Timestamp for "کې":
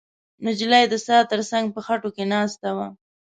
2.15-2.23